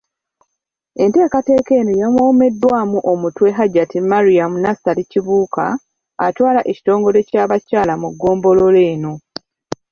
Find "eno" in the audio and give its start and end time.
1.79-1.93, 8.93-9.13